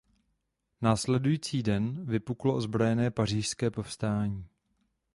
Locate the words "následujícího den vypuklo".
0.81-2.55